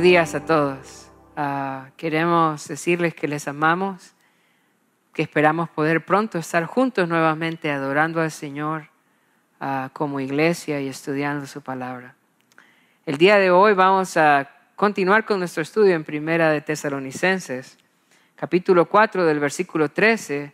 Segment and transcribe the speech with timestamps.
[0.00, 1.10] buenos días a todos.
[1.36, 4.14] Ah, queremos decirles que les amamos,
[5.12, 8.88] que esperamos poder pronto estar juntos nuevamente adorando al Señor
[9.60, 12.14] ah, como iglesia y estudiando su palabra.
[13.04, 17.76] El día de hoy vamos a continuar con nuestro estudio en Primera de Tesalonicenses,
[18.36, 20.50] capítulo 4 del versículo 13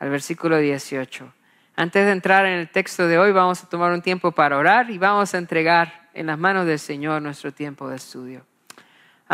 [0.00, 1.32] al versículo 18.
[1.76, 4.90] Antes de entrar en el texto de hoy vamos a tomar un tiempo para orar
[4.90, 8.51] y vamos a entregar en las manos del Señor nuestro tiempo de estudio.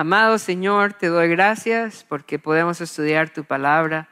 [0.01, 4.09] Amado Señor, te doy gracias porque podemos estudiar tu palabra,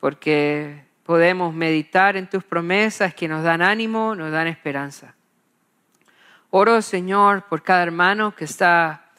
[0.00, 5.14] porque podemos meditar en tus promesas que nos dan ánimo, nos dan esperanza.
[6.48, 9.10] Oro, Señor, por cada hermano que está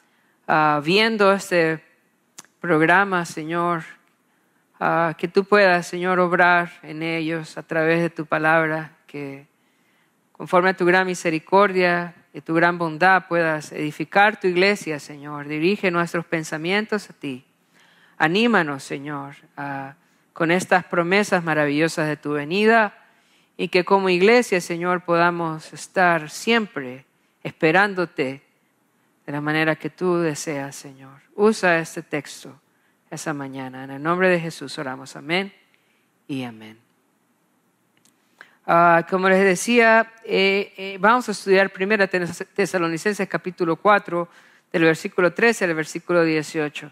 [0.48, 1.84] ah, viendo este
[2.60, 3.84] programa, Señor,
[4.80, 9.46] ah, que tú puedas, Señor, obrar en ellos a través de tu palabra, que
[10.32, 15.48] conforme a tu gran misericordia, y tu gran bondad puedas edificar tu iglesia, Señor.
[15.48, 17.46] Dirige nuestros pensamientos a ti.
[18.18, 19.36] Anímanos, Señor,
[20.34, 22.94] con estas promesas maravillosas de tu venida
[23.58, 27.06] y que como iglesia, Señor, podamos estar siempre
[27.44, 28.42] esperándote
[29.26, 31.22] de la manera que tú deseas, Señor.
[31.36, 32.60] Usa este texto
[33.10, 33.84] esa mañana.
[33.84, 35.16] En el nombre de Jesús oramos.
[35.16, 35.54] Amén
[36.28, 36.91] y amén.
[38.74, 44.30] Ah, como les decía, eh, eh, vamos a estudiar primero Tesalonicenses capítulo 4,
[44.72, 46.90] del versículo 13 al versículo 18.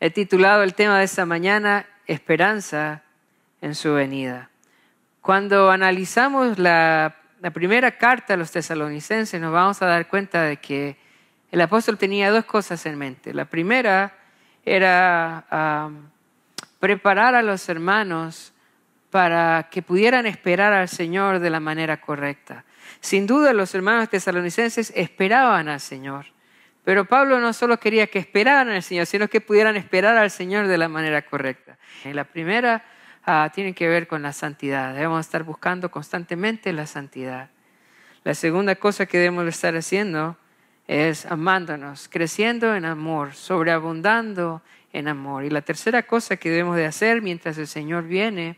[0.00, 3.02] He titulado el tema de esta mañana, Esperanza
[3.60, 4.48] en su venida.
[5.20, 7.14] Cuando analizamos la,
[7.52, 10.96] primera carta a los tesalonicenses, nos vamos a dar cuenta de que
[11.50, 13.34] el apóstol tenía dos cosas en mente.
[13.34, 14.16] La primera
[14.64, 15.90] era ah,
[16.80, 18.51] preparar a los hermanos
[19.12, 22.64] para que pudieran esperar al Señor de la manera correcta.
[23.00, 26.24] Sin duda los hermanos tesalonicenses esperaban al Señor,
[26.82, 30.66] pero Pablo no solo quería que esperaran al Señor, sino que pudieran esperar al Señor
[30.66, 31.76] de la manera correcta.
[32.04, 32.86] la primera
[33.26, 37.50] ah, tiene que ver con la santidad, debemos estar buscando constantemente la santidad.
[38.24, 40.38] La segunda cosa que debemos estar haciendo
[40.88, 45.44] es amándonos, creciendo en amor, sobreabundando en amor.
[45.44, 48.56] Y la tercera cosa que debemos de hacer mientras el Señor viene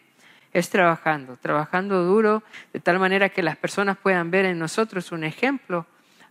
[0.55, 5.25] es trabajando, trabajando duro, de tal manera que las personas puedan ver en nosotros un
[5.25, 5.85] ejemplo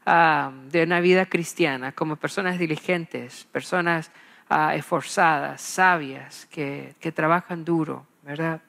[0.05, 4.11] ah, de una vida cristiana, como personas diligentes, personas
[4.47, 8.61] ah, esforzadas, sabias, que, trabajan duro, ¿verdad?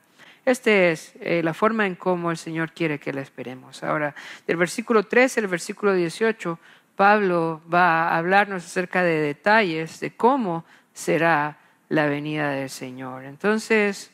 [0.45, 3.85] Esta es eh, la forma en cómo el Señor quiere que la esperemos.
[3.85, 4.13] Ahora,
[4.49, 6.59] del versículo 13 al versículo 18,
[6.97, 13.25] Pablo va a hablarnos acerca de detalles de cómo será la venida del Señor.
[13.25, 14.11] Entonces,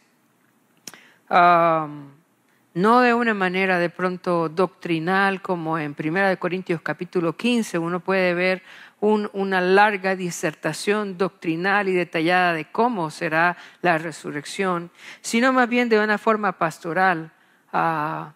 [1.31, 8.35] no de una manera de pronto doctrinal como en 1 Corintios capítulo 15 uno puede
[8.35, 8.63] ver
[9.01, 14.91] una larga disertación doctrinal y detallada de cómo será la resurrección,
[15.23, 17.33] sino más bien de una forma pastoral.
[17.73, 18.35] Ah,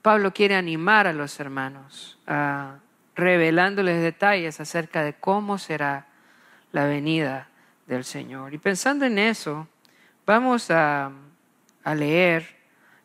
[0.00, 2.76] Pablo quiere animar a los hermanos, ah,
[3.14, 6.06] revelándoles detalles acerca de cómo será
[6.72, 7.48] la venida
[7.86, 8.54] del Señor.
[8.54, 9.68] Y pensando en eso,
[10.24, 11.10] vamos a
[11.86, 12.56] a leer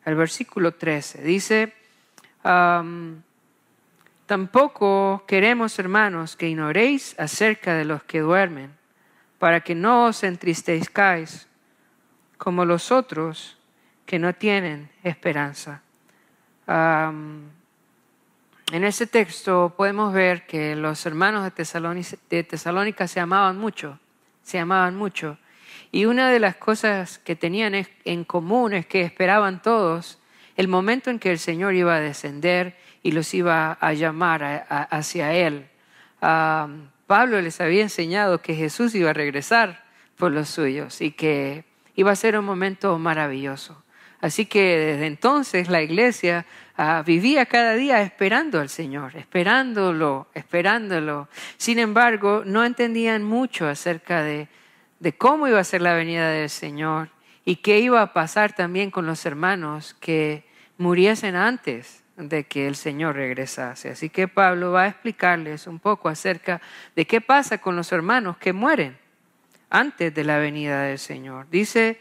[0.04, 1.22] el versículo 13.
[1.22, 1.72] Dice,
[4.26, 8.74] tampoco queremos, hermanos, que ignoréis acerca de los que duermen,
[9.38, 11.46] para que no os entristezcáis
[12.38, 13.56] como los otros
[14.04, 15.80] que no tienen esperanza.
[16.66, 17.52] en
[18.72, 24.00] ese texto podemos ver que los hermanos de, de Tesalónica se amaban mucho,
[24.42, 25.38] se amaban mucho.
[25.92, 30.18] Y una de las cosas que tenían en común es que esperaban todos
[30.56, 35.34] el momento en que el Señor iba a descender y los iba a llamar hacia
[35.34, 35.66] Él.
[36.18, 39.84] Pablo les había enseñado que Jesús iba a regresar
[40.16, 41.64] por los suyos y que
[41.94, 43.82] iba a ser un momento maravilloso.
[44.22, 51.28] Así que desde entonces la iglesia ah, vivía cada día esperando al Señor, esperándolo, esperándolo.
[51.56, 54.48] Sin embargo, no entendían mucho acerca de
[55.02, 57.08] de cómo iba a ser la venida del Señor
[57.44, 60.46] y qué iba a pasar también con los hermanos que
[60.78, 63.90] muriesen antes de que el Señor regresase.
[63.90, 66.62] Así que Pablo va a explicarles un poco acerca
[66.94, 68.96] de qué pasa con los hermanos que mueren
[69.70, 71.48] antes de la venida del Señor.
[71.50, 71.98] Dice,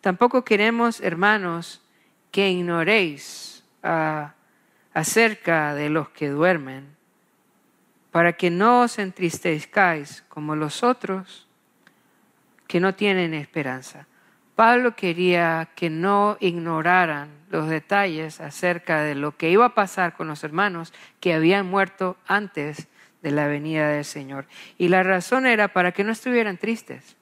[0.00, 1.82] tampoco queremos, hermanos,
[2.32, 4.34] que ignoréis ah,
[4.92, 6.96] acerca de los que duermen,
[8.10, 11.46] para que no os entristezcáis como los otros
[12.70, 14.06] que no tienen esperanza.
[14.54, 20.28] Pablo quería que no ignoraran los detalles acerca de lo que iba a pasar con
[20.28, 22.86] los hermanos que habían muerto antes
[23.22, 24.46] de la venida del Señor.
[24.78, 27.16] Y la razón era para que no estuvieran tristes.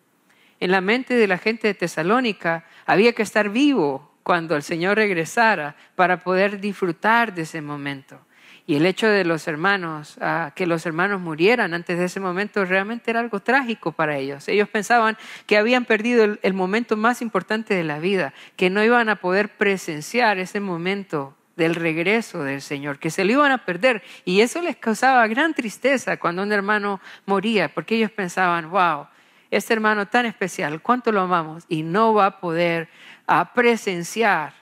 [0.61, 4.99] En la mente de la gente de Tesalónica había que estar vivo cuando el Señor
[4.99, 8.21] regresara para poder disfrutar de ese momento.
[8.69, 12.67] Y el hecho de los hermanos, ah, que los hermanos murieran antes de ese momento,
[12.67, 14.47] realmente era algo trágico para ellos.
[14.47, 15.17] Ellos pensaban
[15.47, 19.49] que habían perdido el, momento más importante de la vida, que no iban a poder
[19.57, 24.03] presenciar ese momento del regreso del Señor, que se lo iban a perder.
[24.27, 29.07] Y eso les causaba gran tristeza cuando un hermano moría, porque ellos pensaban, wow,
[29.51, 32.91] este hermano tan especial, cuánto lo amamos, y no va a poder
[33.27, 34.58] ah, presenciar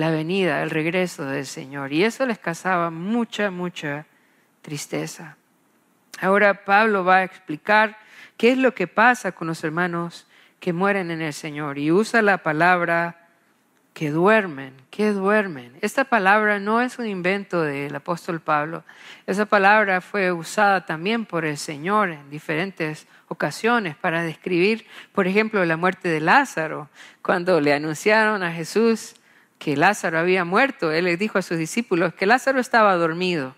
[0.00, 1.92] la venida, el regreso del Señor.
[1.92, 4.06] Y eso les causaba mucha, mucha
[4.62, 5.36] tristeza.
[6.20, 7.98] Ahora Pablo va a explicar
[8.36, 10.26] qué es lo que pasa con los hermanos
[10.58, 13.28] que mueren en el Señor y usa la palabra
[13.92, 15.76] que duermen, que duermen.
[15.82, 18.84] Esta palabra no es un invento del apóstol Pablo.
[19.26, 25.62] Esa palabra fue usada también por el Señor en diferentes ocasiones para describir, por ejemplo,
[25.66, 26.88] la muerte de Lázaro.
[27.20, 29.16] Cuando le anunciaron a Jesús
[29.60, 33.54] que Lázaro había muerto, él le dijo a sus discípulos que Lázaro estaba dormido,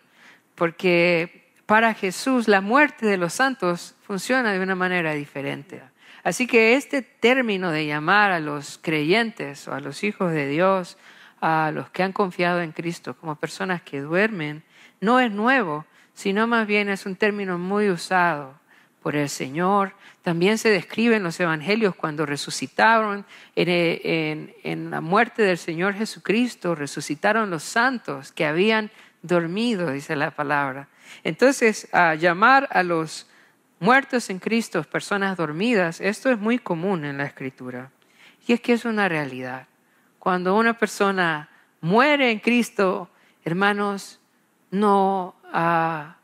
[0.57, 5.81] porque para Jesús la muerte de los santos funciona de una manera diferente.
[6.25, 10.99] Así que este término de llamar a los creyentes o a los hijos de Dios,
[11.41, 14.65] a los que han confiado en Cristo como personas que duermen,
[15.01, 18.61] no es nuevo, sino más bien es un término muy usado
[19.03, 19.93] por el Señor.
[20.23, 23.27] También se describe en los evangelios cuando resucitaron
[23.57, 28.91] en, la muerte del Señor Jesucristo, resucitaron los santos que habían
[29.23, 30.89] dormido, dice la palabra.
[31.25, 33.27] Entonces, a llamar a los
[33.81, 37.91] muertos en Cristo personas dormidas, esto es muy común en la escritura.
[38.47, 39.67] Y es que es una realidad.
[40.19, 41.49] Cuando una persona
[41.81, 43.11] muere en Cristo,
[43.45, 44.21] hermanos,
[44.71, 45.35] no...
[45.53, 46.17] Ah,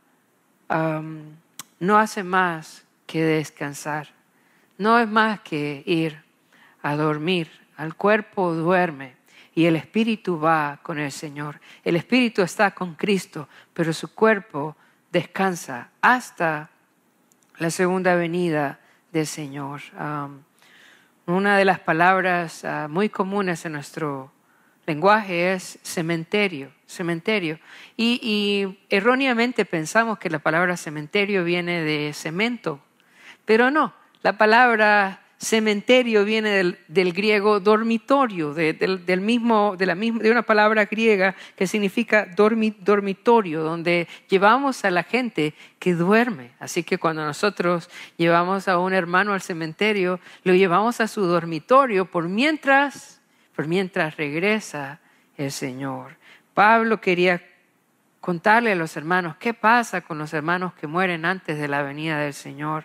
[1.81, 4.09] no hace más que descansar,
[4.77, 6.23] no es más que ir
[6.83, 9.17] a dormir, al cuerpo duerme
[9.55, 11.61] y el espíritu va con el Señor.
[11.83, 14.77] El espíritu está con Cristo, pero su cuerpo
[15.11, 16.71] descansa hasta
[17.59, 18.79] la segunda venida
[19.13, 19.81] del Señor.
[21.27, 24.31] una de las palabras ah, muy comunes en nuestro
[24.88, 27.61] lenguaje es cementerio, cementerio.
[27.96, 32.81] Y, erróneamente pensamos que la palabra cementerio viene de cemento,
[33.44, 36.50] pero no, la palabra cementerio viene
[36.88, 43.62] del, griego dormitorio, del, mismo, de, la misma, de una palabra griega que significa dormitorio,
[43.62, 46.50] donde llevamos a la gente que duerme.
[46.58, 52.06] Así que cuando nosotros llevamos a un hermano al cementerio, lo llevamos a su dormitorio
[52.06, 53.18] por mientras
[53.58, 55.00] por mientras regresa
[55.37, 56.16] el Señor.
[56.55, 57.43] Pablo quería
[58.20, 62.20] contarle a los hermanos qué pasa con los hermanos que mueren antes de la venida
[62.20, 62.84] del Señor.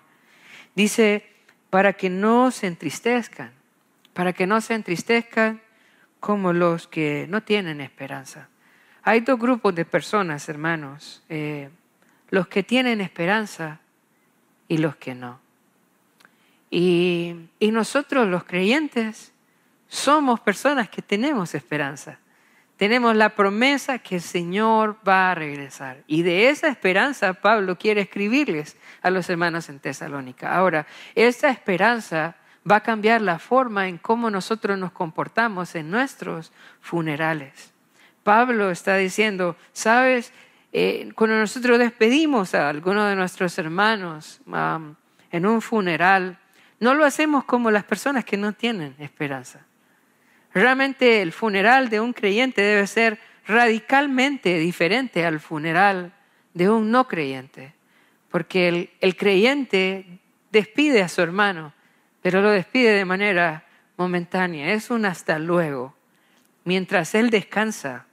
[0.73, 1.29] Dice,
[1.69, 3.51] para que no se entristezcan,
[4.13, 5.61] para que no se entristezcan
[6.19, 8.49] como los que no tienen esperanza.
[9.03, 11.69] Hay dos grupos de personas, hermanos, eh,
[12.31, 13.79] los que tienen esperanza
[14.67, 15.39] y los que no.
[16.71, 19.32] y nosotros los creyentes
[19.93, 22.17] somos personas que tenemos esperanza.
[22.77, 26.03] Tenemos la promesa que el Señor va a regresar.
[26.07, 30.55] Y de esa esperanza Pablo quiere escribirles a los hermanos en Tesalónica.
[30.55, 32.35] Ahora, esa esperanza
[32.69, 37.71] va a cambiar la forma en cómo nosotros nos comportamos en nuestros funerales.
[38.23, 40.33] Pablo está diciendo, sabes,
[40.71, 44.41] eh, cuando nosotros despedimos a alguno de nuestros hermanos
[45.31, 46.39] en un funeral,
[46.79, 49.67] no lo hacemos como las personas que no tienen esperanza.
[50.53, 56.13] Realmente el funeral de un creyente debe ser radicalmente diferente al funeral
[56.53, 57.73] de un no creyente,
[58.29, 60.19] porque el, creyente
[60.51, 61.73] despide a su hermano,
[62.21, 63.65] pero lo despide de manera
[63.97, 65.95] momentánea, es un hasta luego.
[66.63, 68.05] Mientras él descansa,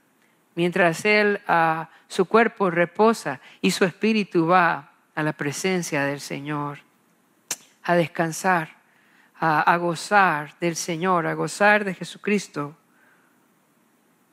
[0.55, 6.79] mientras él ah, su cuerpo reposa y su espíritu va a la presencia del Señor,
[7.83, 8.80] a descansar
[9.43, 12.77] a, gozar del Señor, a gozar de Jesucristo,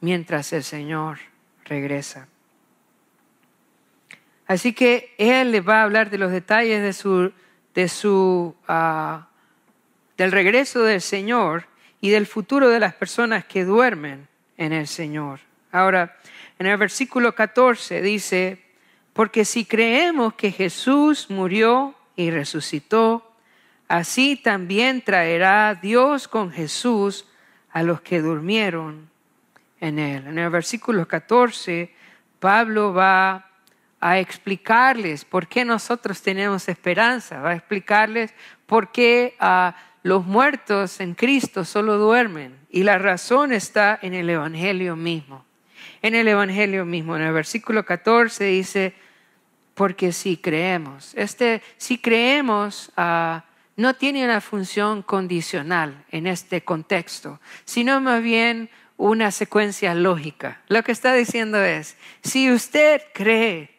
[0.03, 1.19] mientras el Señor
[1.65, 2.29] regresa.
[4.47, 7.33] Así que Él le va a hablar de los detalles de su,
[7.75, 9.29] de su, ah,
[10.19, 11.65] del regreso del Señor
[12.03, 15.41] y del futuro de las personas que duermen en el Señor.
[15.73, 16.19] Ahora,
[16.59, 18.63] en el versículo 14 dice,
[19.15, 23.28] porque si creemos que Jesús murió y resucitó,
[23.89, 27.27] así también traerá Dios con Jesús
[27.71, 29.09] a los que durmieron
[29.81, 30.27] en él.
[30.27, 31.93] En el versículo 14,
[32.39, 33.47] Pablo va
[34.01, 38.33] a explicarles por qué nosotros tenemos esperanza, va a explicarles
[38.67, 42.57] por qué a los muertos en Cristo solo duermen.
[42.71, 45.45] Y la razón está en el Evangelio mismo.
[46.01, 48.95] En el Evangelio mismo, en el versículo 14 dice,
[49.75, 53.41] porque si creemos, este si creemos uh,
[53.79, 60.61] no tiene una función condicional en este contexto, sino más bien una secuencia lógica.
[60.67, 63.71] Lo que está diciendo es, si usted cree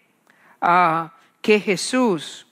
[0.62, 1.10] uh,
[1.42, 2.48] que Jesús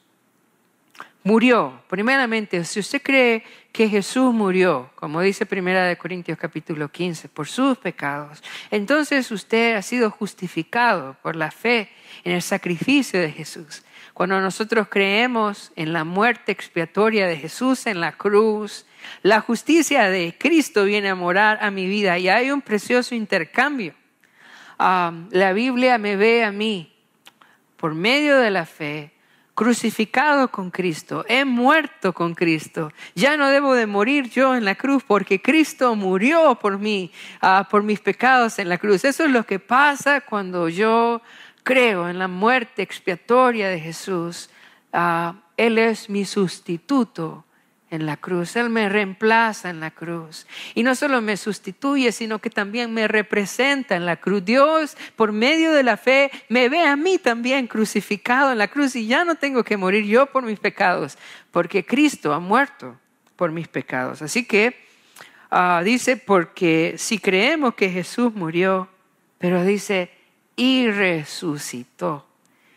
[1.24, 7.30] murió, primeramente, si usted cree que Jesús murió, como dice Primera de Corintios capítulo 15,
[7.30, 11.90] por sus pecados, entonces usted ha sido justificado por la fe
[12.26, 13.84] en el sacrificio de Jesús.
[14.18, 18.88] Cuando nosotros creemos en la muerte expiatoria de Jesús en la cruz,
[19.22, 23.94] la justicia de Cristo viene a morar a mi vida y hay un precioso intercambio.
[24.80, 26.92] Ah, la Biblia me ve a mí
[27.76, 29.12] por medio de la fe
[29.54, 32.92] crucificado con Cristo, he muerto con Cristo.
[33.14, 37.68] Ya no debo de morir yo en la cruz porque Cristo murió por mí, ah,
[37.70, 39.06] por mis pecados en la cruz.
[39.06, 41.22] Eso es lo que pasa cuando yo
[41.68, 44.50] creo en la muerte expiatoria de Jesús,
[44.94, 47.44] ah, Él es mi sustituto
[47.90, 50.48] en la cruz, Él me reemplaza en la cruz.
[50.76, 54.46] Y no solo me sustituye, sino que también me representa en la cruz.
[54.46, 58.96] Dios, por medio de la fe, me ve a mí también crucificado en la cruz
[58.96, 61.18] y ya no tengo que morir yo por mis pecados,
[61.52, 62.98] porque Cristo ha muerto
[63.36, 64.22] por mis pecados.
[64.22, 64.74] Así que
[65.52, 68.88] ah, dice, porque si creemos que Jesús murió,
[69.38, 70.17] pero dice,
[70.58, 72.26] y resucitó.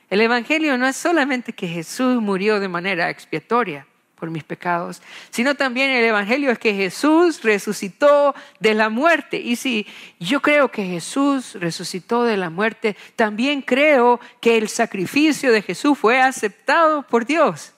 [0.08, 5.54] El Evangelio no es solamente que Jesús murió de manera expiatoria por mis pecados, sino
[5.54, 9.38] también el Evangelio es que Jesús resucitó de la muerte.
[9.38, 9.86] Y si
[10.18, 15.98] yo creo que Jesús resucitó de la muerte, también creo que el sacrificio de Jesús
[15.98, 17.72] fue aceptado por Dios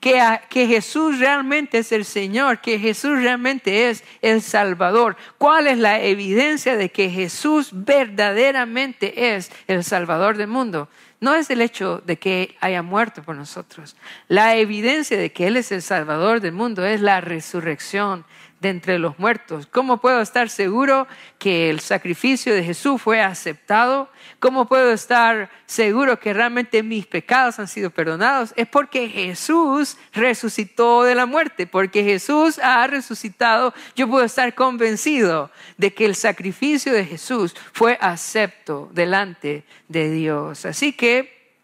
[0.00, 5.16] que, Jesús realmente es el Señor, que Jesús realmente es el Salvador.
[5.38, 10.88] ¿Cuál es la evidencia de que Jesús verdaderamente es el Salvador del mundo?
[11.20, 13.96] No es el hecho de que haya muerto por nosotros.
[14.28, 18.24] La evidencia de que Él es el Salvador del mundo es la resurrección
[18.60, 19.66] de entre los muertos?
[19.66, 21.06] ¿Cómo puedo estar seguro
[21.38, 24.10] que el sacrificio de Jesús fue aceptado?
[24.40, 28.52] ¿Cómo puedo estar seguro que realmente mis pecados han sido perdonados?
[28.56, 33.74] Es porque Jesús resucitó de la muerte, porque Jesús ha resucitado.
[33.94, 40.64] Yo puedo estar convencido de que el sacrificio de Jesús fue acepto delante de Dios.
[40.64, 41.56] Así que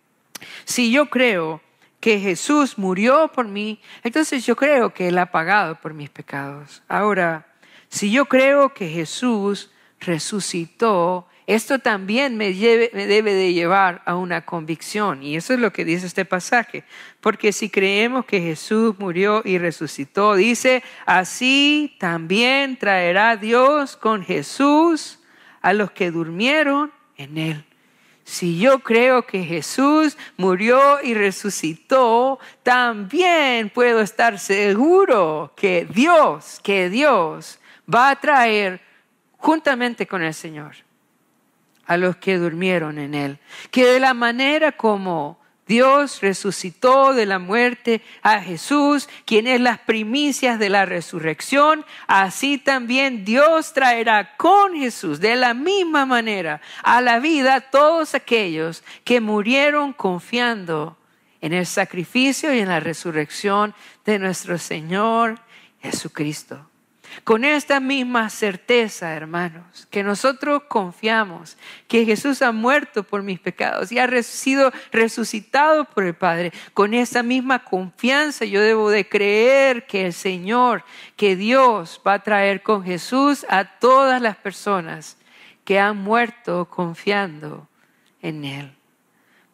[0.64, 1.60] si yo creo
[2.04, 6.82] que Jesús murió por mí, entonces yo creo que Él ha pagado por mis pecados.
[6.86, 7.46] Ahora,
[7.88, 9.70] si yo creo que Jesús
[10.00, 12.50] resucitó, esto también me,
[12.92, 15.22] me, debe de llevar a una convicción.
[15.22, 16.84] Y eso es lo que dice este pasaje.
[17.22, 25.20] Porque si creemos que Jesús murió y resucitó, dice, así también traerá Dios con Jesús
[25.62, 27.64] a los que durmieron en él.
[28.24, 36.88] Si yo creo que Jesús murió y resucitó, también puedo estar seguro que Dios, que
[36.88, 37.60] Dios
[37.92, 38.80] va a traer
[39.36, 40.74] juntamente con el Señor
[41.86, 43.38] a los que durmieron en Él.
[43.70, 49.78] Que de la manera como Dios resucitó de la muerte a Jesús, quien es las
[49.78, 51.86] primicias de la resurrección.
[52.06, 58.84] Así también Dios traerá con Jesús de la misma manera a la vida todos aquellos
[59.04, 60.98] que murieron confiando
[61.40, 65.40] en el sacrificio y en la resurrección de nuestro Señor
[65.80, 66.73] Jesucristo.
[67.22, 71.56] Con esta misma certeza, hermanos, que nosotros confiamos
[71.86, 76.92] que Jesús ha muerto por mis pecados y ha sido resucitado por el Padre, con
[76.92, 80.84] esa misma confianza yo debo de creer que el Señor,
[81.16, 85.16] que Dios va a traer con Jesús a todas las personas
[85.64, 87.68] que han muerto confiando
[88.20, 88.83] en Él.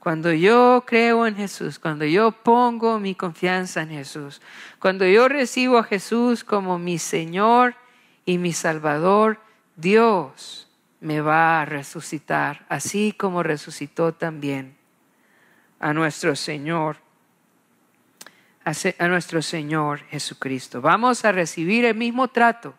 [0.00, 4.40] Cuando yo creo en Jesús, cuando yo pongo mi confianza en Jesús,
[4.78, 7.74] cuando yo recibo a Jesús como mi Señor
[8.24, 9.38] y mi Salvador,
[9.76, 10.68] Dios
[11.00, 14.74] me va a resucitar, así como resucitó también
[15.80, 16.96] a nuestro Señor,
[18.64, 20.80] a nuestro Señor Jesucristo.
[20.80, 22.74] Vamos a recibir el mismo trato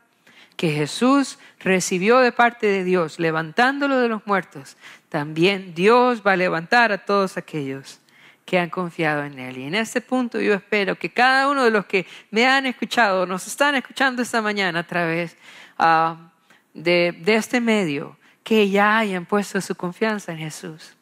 [0.56, 4.78] que Jesús recibió de parte de Dios, levantándolo de los muertos,
[5.12, 8.00] también Dios va a levantar a todos aquellos
[8.46, 9.58] que han confiado en Él.
[9.58, 13.26] Y en este punto yo espero que cada uno de los que me han escuchado,
[13.26, 15.36] nos están escuchando esta mañana a través
[15.78, 16.32] ah,
[16.74, 20.96] de, de este medio, que ya hayan puesto su confianza en Jesús.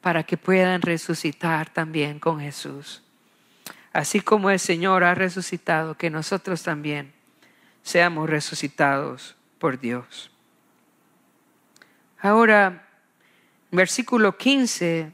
[0.00, 3.02] para que puedan resucitar también con Jesús.
[3.92, 7.12] Así como el Señor ha resucitado, que nosotros también
[7.82, 10.30] seamos resucitados por Dios.
[12.20, 12.87] Ahora,
[13.70, 15.12] versículo 15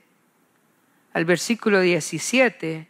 [1.13, 2.89] al versículo 17,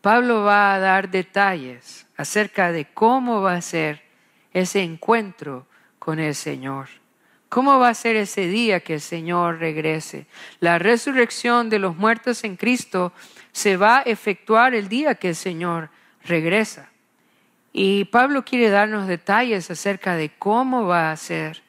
[0.00, 4.02] Pablo va a dar detalles acerca de cómo va a ser
[4.52, 5.66] ese encuentro
[5.98, 6.88] con el Señor.
[7.48, 10.26] ¿Cómo va a ser ese día que el Señor regrese?
[10.60, 13.12] La resurrección de los muertos en Cristo
[13.52, 15.90] se va a efectuar el día que el Señor
[16.24, 16.90] regresa.
[17.72, 21.62] Y Pablo quiere darnos detalles acerca de cómo va a ser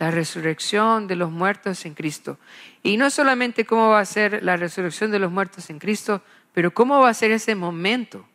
[0.00, 2.38] la resurrección de los muertos en Cristo.
[2.82, 6.22] Y no solamente cómo va a ser la resurrección de los muertos en Cristo,
[6.54, 8.26] pero cómo va a ser ese momento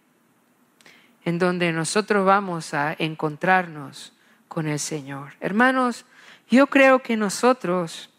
[1.26, 4.14] en donde nosotros vamos a encontrarnos
[4.48, 5.34] con el Señor.
[5.40, 6.06] Hermanos,
[6.52, 8.12] yo creo que nosotros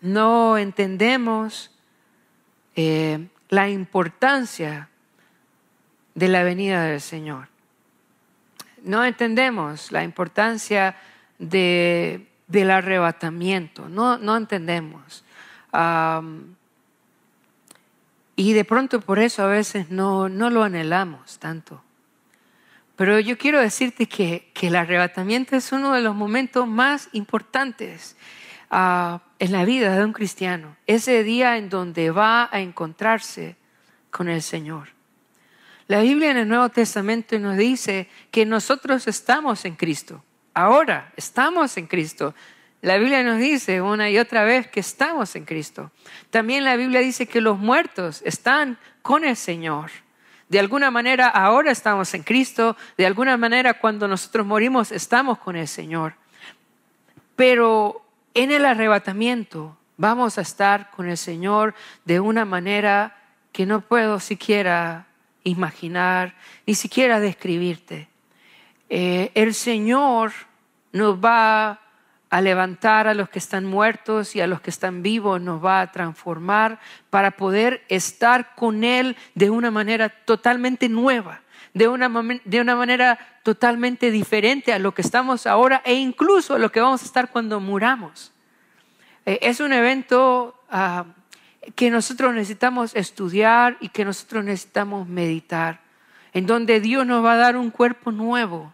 [0.00, 1.70] no entendemos
[2.76, 4.88] eh, la importancia
[6.14, 7.48] de la venida del Señor.
[8.82, 10.96] No entendemos la importancia
[11.38, 13.88] de del arrebatamiento.
[13.88, 15.24] No, no entendemos.
[18.36, 21.82] y de pronto por eso a veces no, no lo anhelamos tanto.
[22.96, 28.16] Pero yo quiero decirte que, que, el arrebatamiento es uno de los momentos más importantes
[28.70, 30.76] ah, en la vida de un cristiano.
[30.86, 33.56] Ese día en donde va a encontrarse
[34.10, 34.90] con el Señor.
[35.88, 40.24] La Biblia en el Nuevo Testamento nos dice que nosotros estamos en Cristo.
[40.54, 42.32] Ahora estamos en Cristo.
[42.80, 45.90] La Biblia nos dice una y otra vez que estamos en Cristo.
[46.30, 49.90] También la Biblia dice que los muertos están con el Señor.
[50.48, 55.56] De alguna manera ahora estamos en Cristo, de alguna manera cuando nosotros morimos estamos con
[55.56, 56.14] el Señor.
[57.34, 63.16] Pero en el arrebatamiento vamos a estar con el Señor de una manera
[63.50, 65.06] que no puedo siquiera
[65.42, 68.13] imaginar, ni siquiera describirte.
[68.96, 70.30] Eh, el Señor
[70.92, 71.80] nos va
[72.30, 75.80] a levantar a los que están muertos y a los que están vivos, nos va
[75.80, 76.78] a transformar
[77.10, 81.40] para poder estar con Él de una manera totalmente nueva,
[81.72, 82.08] de una,
[82.44, 86.78] de una manera totalmente diferente a lo que estamos ahora e incluso a lo que
[86.80, 88.32] vamos a estar cuando muramos.
[89.26, 91.04] Eh, es un evento ah,
[91.74, 95.80] que nosotros necesitamos estudiar y que nosotros necesitamos meditar
[96.32, 98.73] en donde Dios nos va a dar un cuerpo nuevo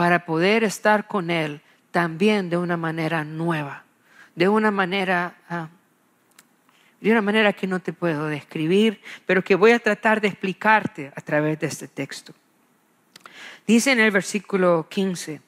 [0.00, 1.60] para poder estar con Él
[1.90, 3.84] también de una manera nueva,
[4.34, 5.68] de una manera, ah,
[7.02, 11.12] de una manera que no te puedo describir, pero que voy a tratar de explicarte
[11.14, 12.32] a través de este texto.
[13.66, 15.42] Dice en el versículo 15,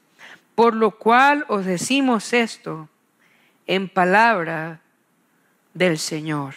[0.54, 2.90] por lo cual os decimos esto
[3.66, 4.80] en palabra
[5.72, 6.56] del Señor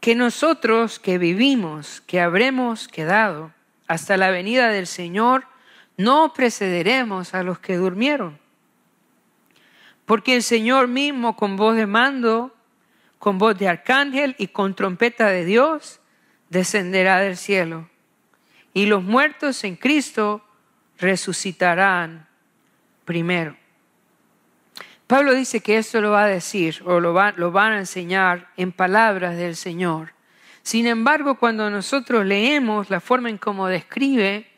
[0.00, 3.52] que nosotros que vivimos, que habremos quedado
[3.86, 5.46] hasta la venida del Señor,
[5.96, 8.38] no precederemos a los que durmieron.
[10.04, 12.54] Porque el Señor mismo con voz de mando,
[13.18, 16.00] con voz de arcángel y con trompeta de Dios,
[16.48, 17.88] descenderá del cielo.
[18.72, 20.44] Y los muertos en Cristo
[20.98, 22.28] resucitarán
[23.04, 23.56] primero.
[25.06, 29.36] Pablo dice que esto lo va a decir o lo, van a enseñar en palabras
[29.36, 30.12] del Señor.
[30.62, 34.50] Sin embargo, cuando nosotros leemos la forma en cómo describe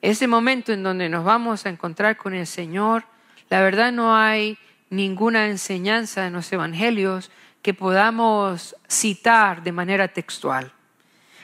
[0.00, 3.04] ese momento en donde nos vamos a encontrar con el Señor,
[3.50, 4.58] la verdad no hay
[4.90, 7.30] ninguna enseñanza en los evangelios
[7.62, 10.72] que podamos citar de manera textual.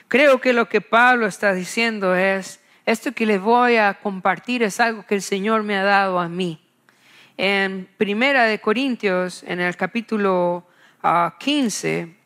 [0.09, 4.81] Creo que lo que Pablo está diciendo es, esto que les voy a compartir es
[4.81, 6.61] algo que el Señor me ha dado a mí.
[7.37, 10.67] En Primera de Corintios, en el capítulo
[11.39, 12.17] 15,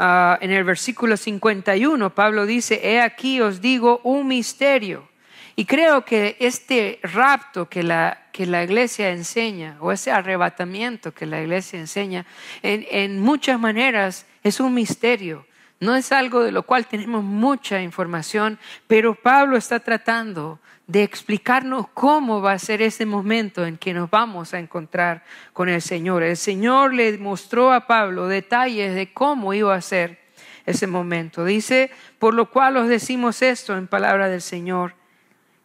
[0.00, 5.08] ah, en el versículo 51, Pablo dice, he aquí os digo un misterio.
[5.56, 11.26] Y creo que este rapto que la, que la iglesia enseña, o ese arrebatamiento que
[11.26, 12.24] la iglesia enseña,
[12.62, 15.44] en, en muchas maneras es un misterio.
[15.80, 21.86] No es algo de lo cual tenemos mucha información, pero Pablo está tratando de explicarnos
[21.94, 26.22] cómo va a ser ese momento en que nos vamos a encontrar con el Señor.
[26.22, 30.20] El Señor le mostró a Pablo detalles de cómo iba a ser
[30.66, 31.44] ese momento.
[31.44, 34.94] Dice, por lo cual os decimos esto en palabra del Señor,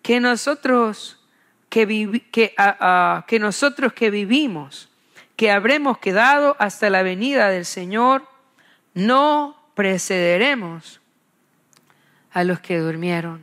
[0.01, 1.25] que nosotros
[1.69, 2.53] que,
[3.27, 4.89] que nosotros que vivimos,
[5.35, 8.25] que habremos quedado hasta la venida del Señor,
[8.93, 11.01] no precederemos
[12.31, 13.41] a los que durmieron.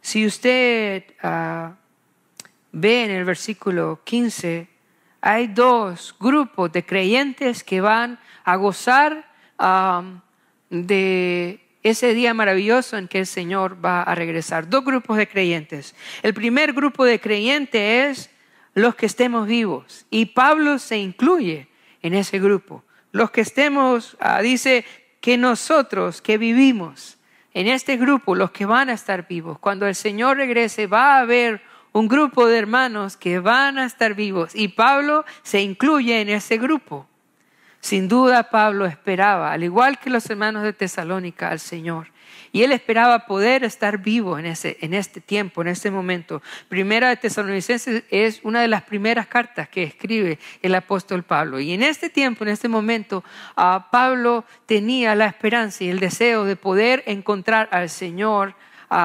[0.00, 1.74] Si usted ah,
[2.72, 4.68] ve en el versículo 15,
[5.20, 9.30] hay dos grupos de creyentes que van a gozar
[10.70, 14.68] de ese día maravilloso en que el Señor va a regresar.
[14.68, 15.94] Dos grupos de creyentes.
[16.22, 18.30] El primer grupo de creyentes es
[18.74, 20.06] los que estemos vivos.
[20.10, 21.68] Y Pablo se incluye
[22.02, 22.84] en ese grupo.
[23.12, 24.84] Los que estemos, ah, dice
[25.20, 27.18] que nosotros que vivimos
[27.52, 31.20] en este grupo, los que van a estar vivos, cuando el Señor regrese, va a
[31.20, 34.54] haber un grupo de hermanos que van a estar vivos.
[34.54, 37.06] Y Pablo se incluye en ese grupo.
[37.80, 42.08] Sin duda Pablo esperaba, al igual que los hermanos de Tesalónica, al Señor.
[42.52, 46.42] Y él esperaba poder estar vivo en, ese, en este tiempo, en este momento.
[46.68, 51.60] Primera de Tesalonicenses es una de las primeras cartas que escribe el apóstol Pablo.
[51.60, 56.56] Y en este tiempo, en este momento, Pablo tenía la esperanza y el deseo de
[56.56, 58.54] poder encontrar al Señor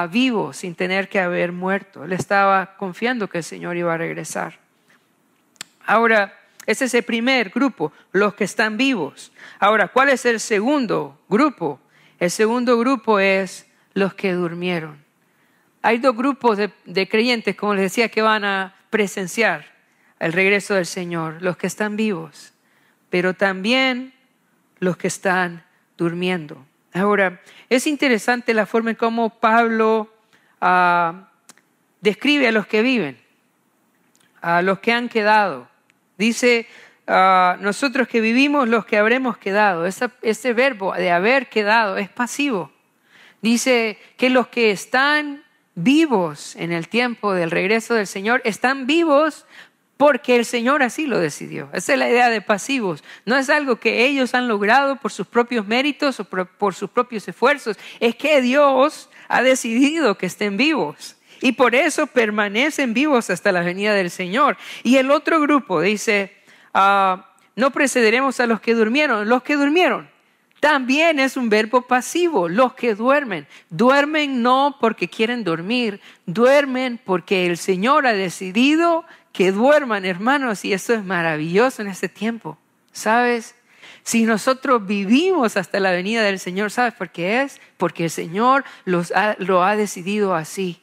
[0.10, 2.04] vivo sin tener que haber muerto.
[2.04, 4.58] Él estaba confiando que el Señor iba a regresar.
[5.86, 6.34] Ahora,
[6.66, 9.32] ese es el primer grupo, los que están vivos.
[9.60, 11.80] Ahora, ¿cuál es el segundo grupo?
[12.20, 15.04] El segundo grupo es los que durmieron.
[15.82, 19.66] Hay dos grupos de, creyentes, como les decía, que van a presenciar
[20.20, 22.54] el regreso del Señor, los que están vivos,
[23.10, 24.14] pero también
[24.80, 25.64] los que están
[25.98, 26.66] durmiendo.
[26.94, 30.12] Ahora, es interesante la forma en cómo Pablo
[30.62, 31.30] ah,
[32.02, 33.18] describe a los que viven,
[34.42, 35.68] a los que han quedado.
[36.18, 36.68] Dice,
[37.08, 39.86] ah, nosotros que vivimos, los que habremos quedado.
[39.86, 42.72] ese verbo de haber quedado es pasivo.
[43.42, 45.44] Dice que los que están
[45.76, 49.46] vivos en el tiempo del regreso del Señor están vivos
[49.98, 51.70] porque el Señor así lo decidió.
[51.74, 53.04] Esa es la idea de pasivos.
[53.26, 57.28] No es algo que ellos han logrado por sus propios méritos o por sus propios
[57.28, 57.78] esfuerzos.
[58.00, 61.16] Es que Dios ha decidido que estén vivos.
[61.46, 64.58] Y por eso permanecen vivos hasta la venida del Señor.
[64.82, 66.34] Y el otro grupo dice,
[66.74, 69.30] ah, no precederemos a los que durmieron.
[69.30, 70.10] Los que durmieron.
[70.60, 73.46] También es un verbo pasivo, los que duermen.
[73.70, 80.74] Duermen no porque quieren dormir, duermen porque el Señor ha decidido que duerman, hermanos, y
[80.74, 82.58] eso es maravilloso en este tiempo.
[82.92, 83.54] ¿Sabes?
[84.02, 87.62] Si nosotros vivimos hasta la venida del Señor, ¿sabes por qué es?
[87.78, 90.82] Porque el Señor lo ha decidido así.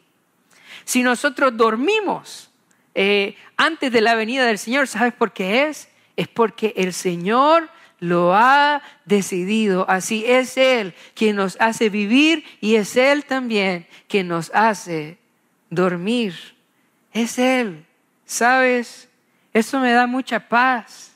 [0.84, 2.50] Si nosotros dormimos
[2.94, 5.88] eh, antes de la venida del Señor, ¿sabes por qué es?
[6.16, 9.88] Es porque el Señor lo ha decidido.
[9.88, 15.18] Así es Él quien nos hace vivir y es Él también quien nos hace
[15.70, 16.34] dormir.
[17.12, 17.86] Es Él.
[18.26, 19.08] ¿Sabes?
[19.52, 21.12] Eso me da mucha paz.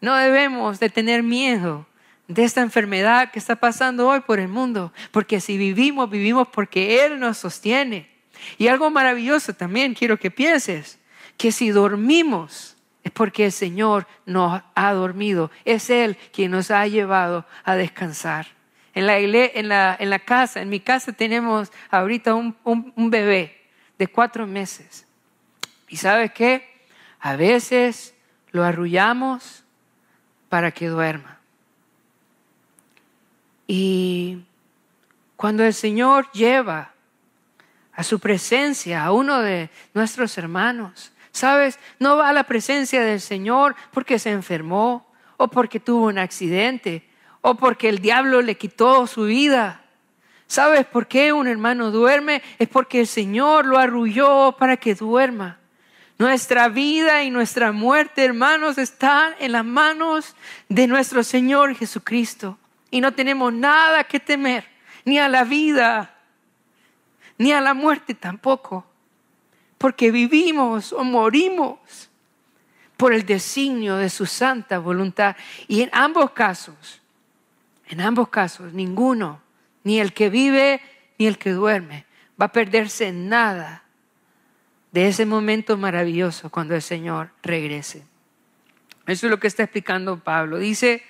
[0.00, 1.86] No debemos de tener miedo
[2.26, 7.04] de esta enfermedad que está pasando hoy por el mundo, porque si vivimos, vivimos porque
[7.04, 8.08] Él nos sostiene.
[8.58, 10.98] Y algo maravilloso también quiero que pienses,
[11.36, 16.86] que si dormimos es porque el Señor nos ha dormido, es Él quien nos ha
[16.86, 18.46] llevado a descansar.
[18.92, 23.60] En la, en la, en la casa, en mi casa tenemos ahorita un, un bebé
[23.98, 25.06] de cuatro meses.
[25.88, 26.68] ¿Y sabes qué?
[27.20, 28.14] A veces
[28.50, 29.64] lo arrullamos
[30.48, 31.38] para que duerma.
[33.66, 34.42] Y
[35.36, 36.92] cuando el Señor lleva
[38.00, 41.78] a su presencia a uno de nuestros hermanos, ¿sabes?
[41.98, 47.06] No va a la presencia del Señor porque se enfermó o porque tuvo un accidente
[47.42, 49.82] o porque el diablo le quitó su vida.
[50.46, 52.40] ¿Sabes por qué un hermano duerme?
[52.58, 55.58] Es porque el Señor lo arrulló para que duerma.
[56.16, 60.34] Nuestra vida y nuestra muerte, hermanos, están en las manos
[60.70, 62.56] de nuestro Señor Jesucristo.
[62.90, 64.64] Y no tenemos nada que temer,
[65.04, 66.14] ni a la vida,
[67.40, 68.84] ni a la muerte tampoco.
[69.78, 72.10] Porque vivimos o morimos
[72.98, 75.36] por el designio de su santa voluntad.
[75.66, 77.00] Y en ambos casos,
[77.88, 79.40] en ambos casos, ninguno,
[79.84, 80.82] ni el que vive
[81.18, 82.04] ni el que duerme,
[82.38, 83.84] va a perderse nada
[84.92, 88.04] de ese momento maravilloso cuando el Señor regrese.
[89.06, 90.58] Eso es lo que está explicando Pablo.
[90.58, 91.02] Dice,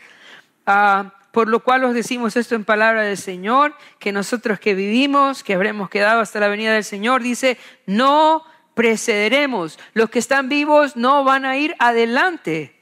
[0.64, 5.44] ah, por lo cual os decimos esto en palabra del Señor, que nosotros que vivimos,
[5.44, 9.78] que habremos quedado hasta la venida del Señor, dice, no precederemos.
[9.94, 12.74] Los que están vivos no van a ir adelante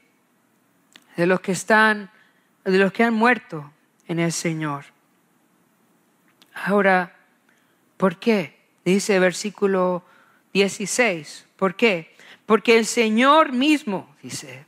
[1.15, 2.09] de los que están,
[2.63, 3.71] de los que han muerto
[4.07, 4.85] en el Señor.
[6.53, 7.15] Ahora,
[7.97, 8.57] ¿por qué?
[8.83, 10.03] Dice versículo
[10.53, 11.45] 16.
[11.55, 12.15] ¿Por qué?
[12.45, 14.65] Porque el Señor mismo, dice,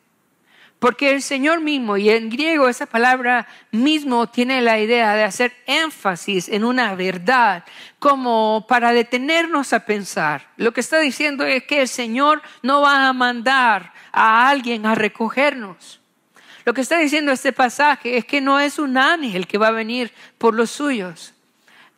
[0.81, 5.53] Porque el Señor mismo, y en griego esa palabra mismo tiene la idea de hacer
[5.67, 7.63] énfasis en una verdad,
[7.99, 10.47] como para detenernos a pensar.
[10.57, 14.95] Lo que está diciendo es que el Señor no va a mandar a alguien a
[14.95, 16.01] recogernos.
[16.65, 19.71] Lo que está diciendo este pasaje es que no es un ángel que va a
[19.71, 21.35] venir por los suyos.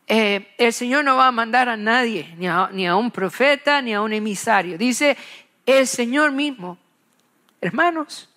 [0.06, 3.80] Eh, el Señor no va a mandar a nadie, ni a, ni a un profeta,
[3.80, 4.76] ni a un emisario.
[4.76, 5.16] Dice
[5.64, 6.76] el Señor mismo.
[7.62, 8.28] Hermanos,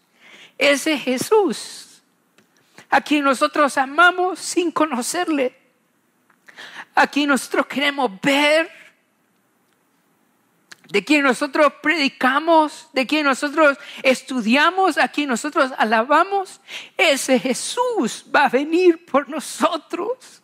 [0.57, 2.01] ese Jesús,
[2.89, 5.55] a quien nosotros amamos sin conocerle,
[6.95, 8.69] a quien nosotros queremos ver,
[10.89, 16.61] de quien nosotros predicamos, de quien nosotros estudiamos, a quien nosotros alabamos,
[16.95, 20.41] ese Jesús va a venir por nosotros.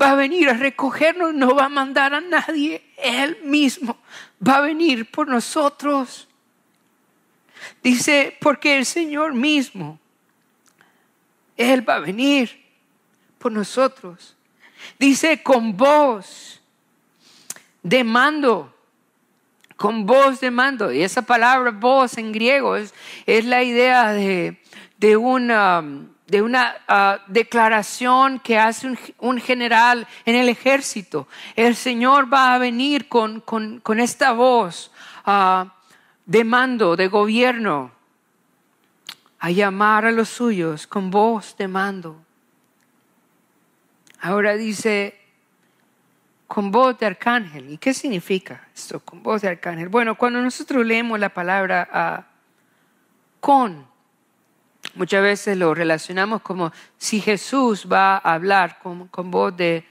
[0.00, 3.98] Va a venir a recogernos, no va a mandar a nadie, Él mismo
[4.46, 6.27] va a venir por nosotros.
[7.82, 9.98] Dice, porque el Señor mismo,
[11.56, 12.64] Él va a venir
[13.38, 14.36] por nosotros.
[14.98, 16.60] Dice, con voz
[17.82, 18.74] de mando,
[19.76, 20.92] con voz de mando.
[20.92, 22.92] Y esa palabra voz en griego es,
[23.26, 25.84] la idea de, una,
[26.26, 31.28] de una ah, declaración que hace un, general en el ejército.
[31.54, 33.42] El Señor va a venir con,
[33.98, 34.90] esta voz.
[35.26, 35.68] Uh,
[36.28, 37.90] de mando, de gobierno,
[39.38, 42.20] a llamar a los suyos con voz de mando.
[44.20, 45.18] Ahora dice,
[46.46, 47.70] con voz de arcángel.
[47.70, 49.88] ¿Y qué significa esto, con voz de arcángel?
[49.88, 52.26] Bueno, cuando nosotros leemos la palabra ah,
[53.40, 53.86] con,
[54.96, 59.82] muchas veces lo relacionamos como si Jesús va a hablar con, con, voz de,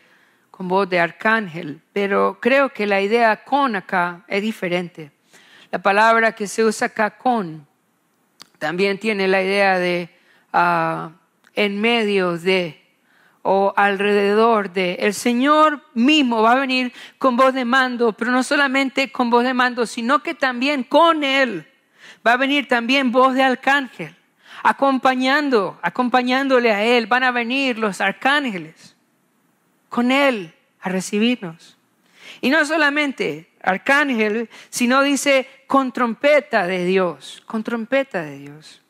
[0.52, 5.17] con voz de arcángel, pero creo que la idea con acá es diferente.
[5.72, 7.68] La palabra que se usa acá con
[8.58, 10.10] también tiene la idea de
[10.54, 11.12] ah,
[11.54, 12.84] en medio de
[13.50, 14.96] o alrededor de.
[14.96, 19.44] El Señor mismo va a venir con voz de mando, pero no solamente con voz
[19.44, 21.66] de mando, sino que también con Él
[22.26, 24.14] va a venir también voz de arcángel,
[24.64, 27.08] acompañando, acompañándole a Él.
[27.08, 28.98] Van a venir los arcángeles
[29.88, 31.77] con Él a recibirnos.
[32.42, 38.82] Y no solamente arcángel, sino dice con trompeta de Dios, con trompeta de Dios.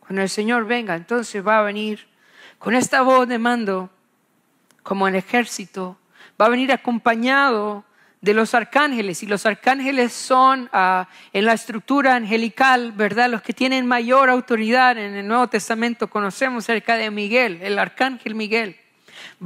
[0.00, 2.06] Cuando el Señor venga, entonces va a venir
[2.58, 3.90] con esta voz de mando,
[4.82, 5.98] como el ejército,
[6.40, 7.84] va a venir acompañado
[8.20, 9.22] de los arcángeles.
[9.22, 13.30] Y los arcángeles son ah, en la estructura angelical, ¿verdad?
[13.30, 16.08] Los que tienen mayor autoridad en el Nuevo Testamento.
[16.08, 18.76] Conocemos cerca de Miguel, el arcángel Miguel.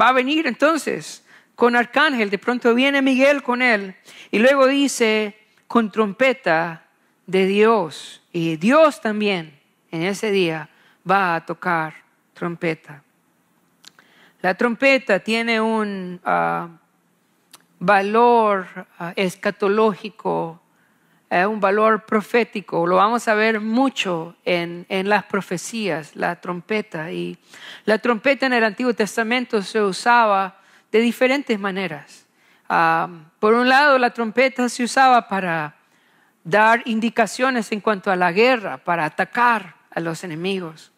[0.01, 1.25] Va a venir entonces
[1.59, 3.97] con arcángel, de pronto viene Miguel con él
[4.31, 6.85] y luego dice con trompeta
[7.27, 8.23] de Dios.
[8.33, 9.59] Y Dios también
[9.91, 10.69] en ese día
[11.11, 11.95] va a tocar
[12.33, 13.03] trompeta.
[14.41, 16.69] La trompeta tiene un ah,
[17.81, 20.63] valor ah, escatológico,
[21.29, 22.87] eh, un valor profético.
[22.87, 27.11] Lo vamos a ver mucho en, en las profecías, la trompeta.
[27.11, 27.37] Y
[27.85, 30.58] la trompeta en el Antiguo Testamento se usaba
[30.93, 32.27] de diferentes maneras.
[33.39, 35.77] Por un lado, la trompeta se usaba para
[36.45, 40.93] dar indicaciones en cuanto a la guerra, para atacar a los enemigos.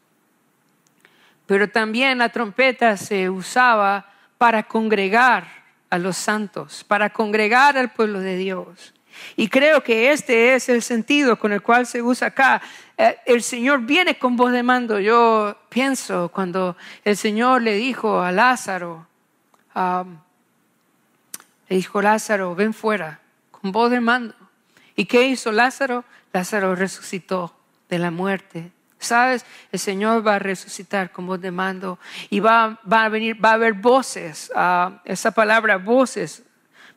[1.46, 4.06] Pero también la trompeta se usaba
[4.38, 5.46] para congregar
[5.90, 8.94] a los santos, para congregar al pueblo de Dios.
[9.36, 12.62] Y creo que este es el sentido con el cual se usa acá.
[12.96, 15.00] Eh, el Señor viene con voz de mando.
[15.00, 19.09] Yo pienso cuando el Señor le dijo a Lázaro,
[19.74, 24.34] le dijo Lázaro, ven fuera, con voz de mando.
[24.96, 26.04] ¿Y qué hizo Lázaro?
[26.32, 27.54] Lázaro resucitó
[27.88, 28.72] de la muerte.
[28.98, 29.46] ¿Sabes?
[29.72, 33.54] El Señor va a resucitar con voz de mando y va, a venir, va a
[33.54, 34.52] haber voces.
[35.04, 36.42] esa palabra voces,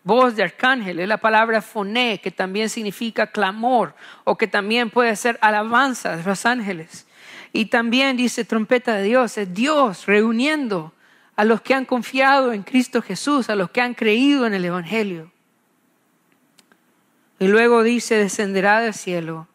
[0.04, 5.16] voz de arcángel, es la palabra foné, que también significa clamor o que también puede
[5.16, 7.08] ser alabanza de los ángeles.
[7.54, 10.92] Y también dice trompeta de Dios, es Dios reuniendo
[11.36, 14.65] a los que han confiado en Cristo Jesús, a los que han creído en el
[14.65, 15.32] Evangelio.
[17.39, 19.48] Y luego dice, descenderá del cielo.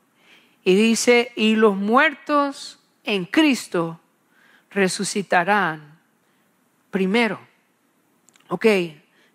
[0.64, 4.00] Y dice, y los muertos en Cristo
[4.70, 5.98] resucitarán
[6.90, 7.40] primero.
[8.48, 8.66] Ok,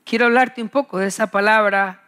[0.04, 2.03] quiero hablarte un poco de esa palabra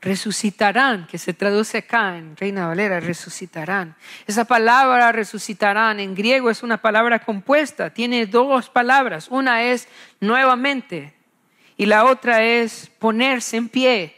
[0.00, 3.96] resucitarán, que se traduce acá en Reina Valera, resucitarán.
[4.26, 9.28] Esa palabra resucitarán en griego es una palabra compuesta, tiene dos palabras.
[9.30, 9.88] Una es
[10.20, 11.14] nuevamente
[11.76, 14.16] y la otra es ponerse en pie.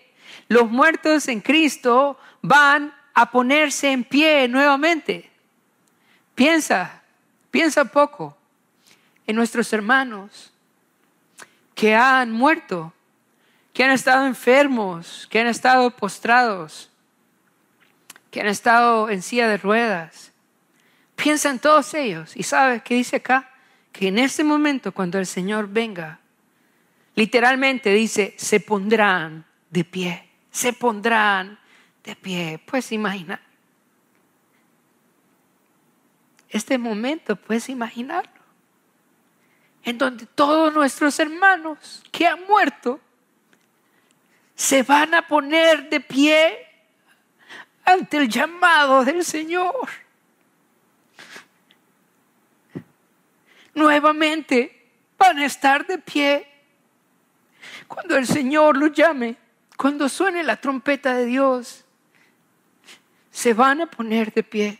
[0.48, 5.30] Los muertos en Cristo van a ponerse en pie nuevamente.
[6.34, 7.02] Piensa,
[7.50, 8.36] piensa poco
[9.26, 10.52] en nuestros hermanos
[11.74, 12.92] que han muerto,
[13.72, 16.90] que han estado enfermos, que han estado postrados,
[18.30, 20.32] que han estado en silla de ruedas.
[21.16, 23.50] Piensa en todos ellos y sabes qué dice acá,
[23.92, 26.20] que en ese momento cuando el Señor venga,
[27.14, 31.58] literalmente dice, se pondrán de pie, se pondrán
[32.04, 32.60] de pie.
[32.66, 33.40] Pues imagina.
[36.48, 38.42] Este momento, puedes imaginarlo,
[39.84, 43.00] en donde todos nuestros hermanos que han muerto
[44.62, 46.56] se van a poner de pie
[47.84, 49.88] ante el llamado del Señor.
[53.74, 56.46] Nuevamente van a estar de pie
[57.88, 59.34] cuando el Señor los llame,
[59.76, 61.84] cuando suene la trompeta de Dios,
[63.32, 64.78] se van a poner de pie.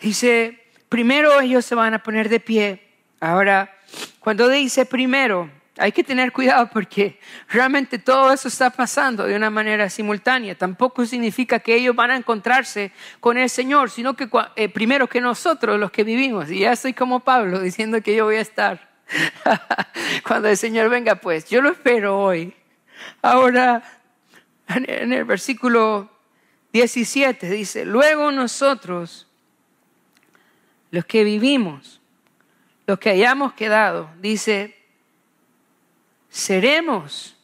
[0.00, 2.88] Dice, primero ellos se van a poner de pie.
[3.20, 3.78] Ahora,
[4.18, 9.48] cuando dice primero, hay que tener cuidado porque realmente todo eso está pasando de una
[9.48, 10.54] manera simultánea.
[10.54, 15.20] Tampoco significa que ellos van a encontrarse con el Señor, sino que eh, primero que
[15.20, 16.50] nosotros, los que vivimos.
[16.50, 18.90] Y ya estoy como Pablo diciendo que yo voy a estar.
[20.26, 22.54] Cuando el Señor venga, pues yo lo espero hoy.
[23.22, 23.82] Ahora,
[24.68, 26.10] en el versículo
[26.72, 29.26] 17 dice, luego nosotros,
[30.90, 32.00] los que vivimos,
[32.86, 34.81] los que hayamos quedado, dice,
[36.32, 37.36] seremos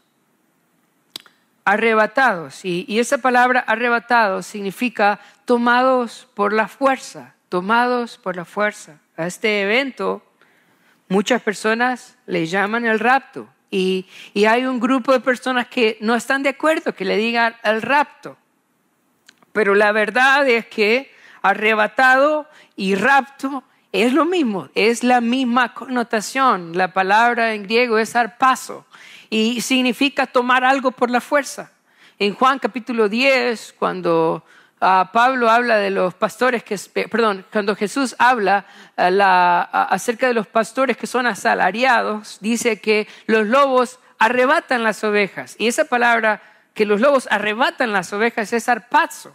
[1.64, 2.64] arrebatados.
[2.64, 8.98] Y, esa palabra arrebatados significa tomados por la fuerza, tomados por la fuerza.
[9.16, 10.22] A este evento
[11.08, 13.48] muchas personas le llaman el rapto.
[13.70, 17.54] Y, y, hay un grupo de personas que no están de acuerdo que le digan
[17.62, 18.38] el rapto.
[19.52, 23.62] Pero la verdad es que arrebatado y rapto
[24.02, 26.76] es lo mismo, es la misma connotación.
[26.76, 28.86] La palabra en griego es arpaso
[29.30, 31.72] y significa tomar algo por la fuerza.
[32.18, 34.44] En Juan capítulo 10, cuando
[34.80, 36.76] ah, Pablo habla de los pastores que,
[37.08, 43.46] perdón, cuando Jesús habla ah, acerca de los pastores que son asalariados, dice que los
[43.46, 45.56] lobos arrebatan las ovejas.
[45.58, 46.42] Y esa palabra
[46.74, 49.34] que los lobos arrebatan las ovejas es arpazo,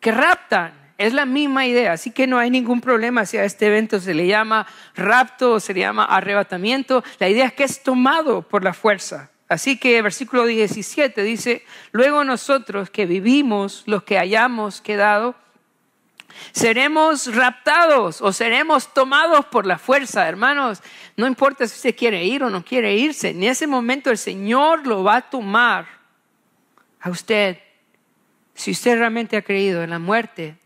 [0.00, 0.79] que raptan.
[1.00, 4.12] Es la misma idea, así que no hay ningún problema si a este evento se
[4.12, 7.02] le llama rapto o se le llama arrebatamiento.
[7.18, 9.30] La idea es que es tomado por la fuerza.
[9.48, 15.36] Así que versículo 17 dice, luego nosotros que vivimos, los que hayamos quedado,
[16.52, 20.82] seremos raptados o seremos tomados por la fuerza, hermanos.
[21.16, 24.86] No importa si usted quiere ir o no quiere irse, en ese momento el Señor
[24.86, 25.86] lo va a tomar
[27.00, 27.56] a usted.
[28.52, 30.60] Si usted realmente ha creído en la muerte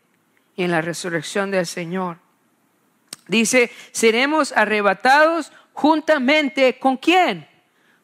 [0.57, 2.19] y en la resurrección del Señor.
[3.27, 7.49] Dice, seremos arrebatados juntamente con quién?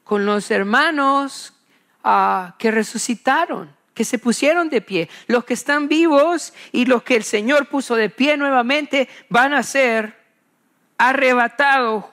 [0.05, 1.55] Con los hermanos
[2.03, 5.09] ah, que resucitaron, que se pusieron de pie.
[5.27, 9.63] Los que están vivos y los que el Señor puso de pie nuevamente van a
[9.63, 10.19] ser
[10.97, 12.05] arrebatados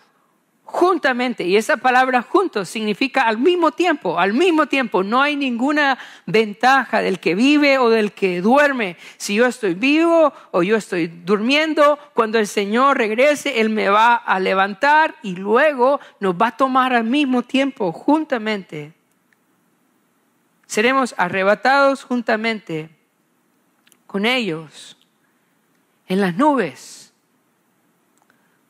[0.67, 1.45] juntamente.
[1.45, 5.01] Y esa palabra juntos significa al mismo tiempo, al mismo tiempo.
[5.01, 8.97] No hay ninguna ventaja del que vive o del que duerme.
[9.15, 14.15] Si yo estoy vivo o yo estoy durmiendo, cuando el Señor regrese, Él me va
[14.15, 18.93] a levantar y luego nos va a tomar al mismo tiempo, juntamente.
[20.65, 22.89] Seremos arrebatados juntamente
[24.05, 24.97] con ellos
[26.07, 27.13] en las nubes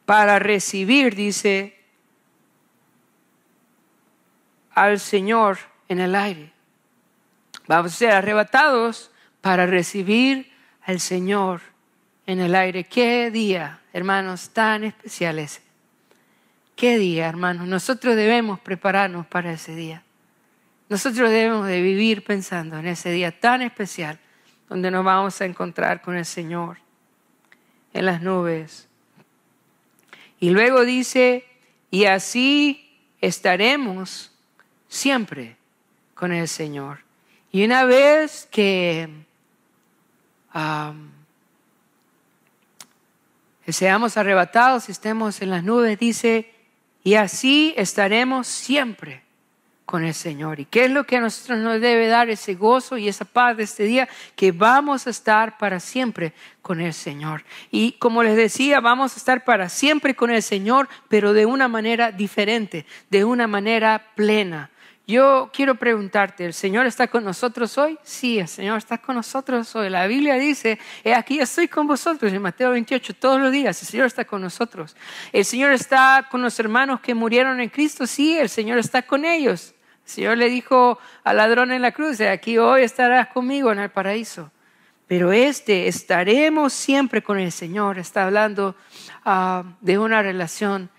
[0.06, 1.77] para recibir, dice
[4.78, 5.58] al Señor
[5.90, 6.54] en el aire.
[7.68, 9.10] Vamos a ser arrebatados
[9.42, 10.52] para recibir
[10.84, 11.62] al Señor
[12.28, 12.84] en el aire.
[12.84, 15.62] Qué día, hermanos, tan especial ese.
[16.76, 17.68] Qué día, hermanos.
[17.68, 20.04] Nosotros debemos prepararnos para ese día.
[20.90, 24.20] Nosotros debemos de vivir pensando en ese día tan especial
[24.70, 26.78] donde nos vamos a encontrar con el Señor
[27.94, 28.88] en las nubes.
[30.40, 31.46] Y luego dice,
[31.90, 34.37] y así estaremos
[34.88, 35.58] siempre
[36.14, 37.00] con el Señor.
[37.52, 39.10] Y una vez que,
[43.68, 46.54] seamos arrebatados y estemos en las nubes, dice,
[47.04, 49.24] y así estaremos siempre
[49.86, 50.60] con el Señor.
[50.60, 53.56] ¿Y qué es lo que a nosotros nos debe dar ese gozo y esa paz
[53.56, 54.10] de este día?
[54.36, 57.46] Que vamos a estar para siempre con el Señor.
[57.72, 61.70] Y como les decía, vamos a estar para siempre con el Señor, pero de una
[61.70, 64.70] manera diferente, de una manera plena
[65.10, 67.98] Yo quiero preguntarte, ¿el Señor está con nosotros hoy?
[68.04, 69.90] Sí, el Señor está con nosotros hoy.
[69.90, 70.78] La Biblia dice,
[71.16, 74.98] aquí estoy con vosotros en Mateo 28, todos los días, el Señor está con nosotros.
[75.32, 78.06] ¿El Señor está con los hermanos que murieron en Cristo?
[78.06, 79.74] Sí, el Señor está con ellos.
[80.04, 83.90] El Señor le dijo al ladrón en la cruz, aquí hoy estarás conmigo en el
[83.90, 84.52] paraíso.
[85.08, 88.76] Pero este, estaremos siempre con el Señor, está hablando
[89.24, 90.90] ah, de una relación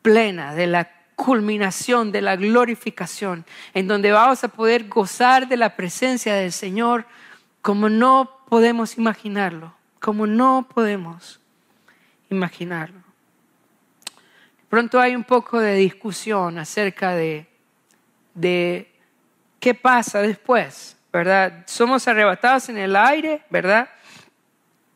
[0.00, 5.76] plena, de la culminación de la glorificación, en donde vamos a poder gozar de la
[5.76, 7.06] presencia del Señor
[7.62, 11.40] como no podemos imaginarlo, como no podemos
[12.30, 13.00] imaginarlo.
[14.68, 17.46] Pronto hay un poco de discusión acerca de,
[18.34, 18.92] de
[19.60, 21.64] qué pasa después, ¿verdad?
[21.66, 23.88] Somos arrebatados en el aire, ¿verdad?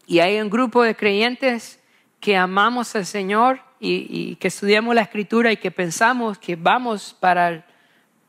[0.06, 1.80] Y hay un grupo de creyentes
[2.20, 7.64] que amamos al Señor y, que estudiamos la escritura y que pensamos que vamos para,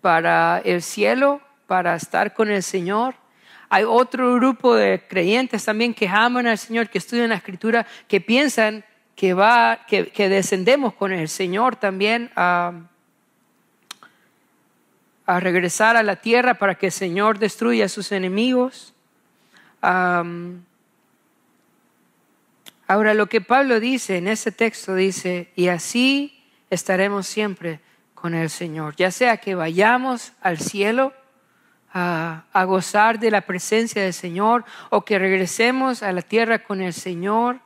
[0.02, 3.16] para el cielo, para estar con el Señor.
[3.70, 8.20] Hay otro grupo de creyentes también que aman al Señor, que estudian la escritura, que
[8.22, 8.84] piensan
[9.16, 12.74] que, va, que, descendemos con el Señor también a,
[15.26, 18.93] a, regresar a la tierra para que el Señor destruya a sus enemigos.
[22.89, 27.81] Ahora, lo que Pablo dice en ese texto dice, y así estaremos siempre
[28.15, 31.13] con el Señor, ya sea que vayamos al cielo
[31.93, 36.93] a, gozar de la presencia del Señor o que regresemos a la tierra con el
[36.93, 37.59] Señor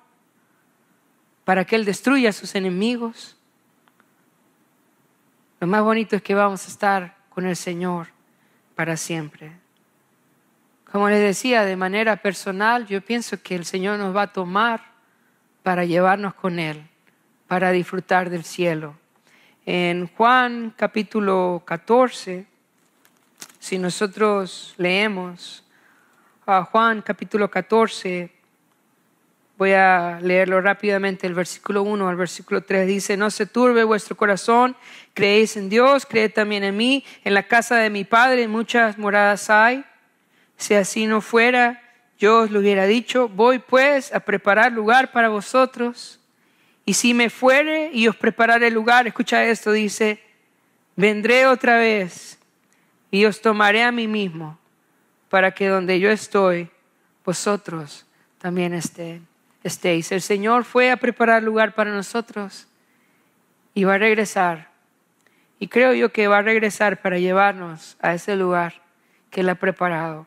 [1.46, 3.38] para que Él destruya a sus enemigos.
[5.62, 8.10] Lo más bonito es que vamos a estar con el Señor
[8.76, 9.54] para siempre.
[10.92, 14.93] Como les decía, de manera personal, yo pienso que el Señor nos va a tomar
[15.64, 16.86] para llevarnos con Él,
[17.48, 18.96] para disfrutar del cielo.
[19.66, 22.46] En Juan capítulo 14,
[23.60, 25.66] si nosotros leemos
[26.46, 28.30] a Juan capítulo 14,
[29.58, 34.18] voy a leerlo rápidamente, el versículo 1 al versículo 3 dice, no se turbe vuestro
[34.18, 34.76] corazón,
[35.14, 39.50] creéis en Dios, creed también en mí, en la casa de mi Padre muchas moradas
[39.50, 39.86] hay,
[40.58, 41.83] si así no fuera,
[42.24, 46.22] yo os lo hubiera dicho, voy pues a preparar lugar para vosotros,
[46.86, 50.24] y si me fuere y os prepararé lugar, escucha esto, dice,
[50.96, 52.40] vendré otra vez
[53.12, 54.58] y os tomaré a mí mismo,
[55.28, 56.70] para que donde yo estoy,
[57.26, 58.06] vosotros
[58.38, 60.12] también estéis.
[60.14, 62.68] El Señor fue a preparar lugar para nosotros
[63.74, 64.70] y va a regresar.
[65.60, 68.82] Y creo yo que va a regresar para llevarnos a ese lugar
[69.30, 70.26] que Él ha preparado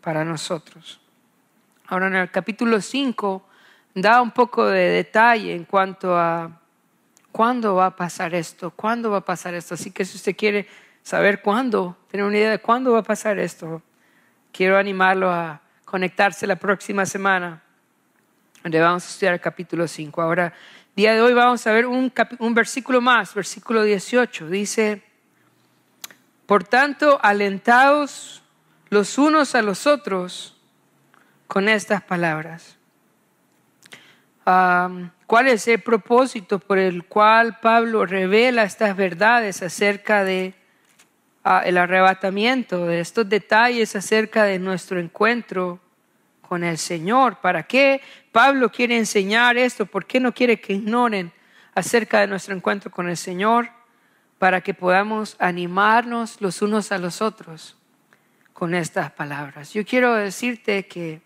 [0.00, 1.01] para nosotros.
[1.86, 3.46] Ahora en el capítulo 5
[3.94, 6.60] da un poco de detalle en cuanto a
[7.30, 9.74] cuándo va a pasar esto, cuándo va a pasar esto.
[9.74, 10.66] Así que si usted quiere
[11.02, 13.82] saber cuándo, tener una idea de cuándo va a pasar esto,
[14.52, 17.62] quiero animarlo a conectarse la próxima semana,
[18.62, 20.22] donde vamos a estudiar el capítulo 5.
[20.22, 20.52] Ahora,
[20.94, 24.48] día de hoy vamos a ver un, un versículo más, versículo 18.
[24.48, 25.02] Dice,
[26.46, 28.42] por tanto, alentados
[28.90, 30.51] los unos a los otros,
[31.52, 32.78] con estas palabras.
[34.42, 40.54] ¿Cuál es el propósito por el cual Pablo revela estas verdades acerca de
[41.44, 45.78] ah, el arrebatamiento, de estos detalles acerca de nuestro encuentro
[46.40, 47.36] con el Señor?
[47.42, 48.00] ¿Para qué
[48.32, 49.84] Pablo quiere enseñar esto?
[49.84, 51.32] ¿Por qué no quiere que ignoren
[51.74, 53.68] acerca de nuestro encuentro con el Señor?
[54.38, 57.76] Para que podamos animarnos los unos a los otros
[58.54, 59.74] con estas palabras.
[59.74, 61.20] Yo quiero decirte que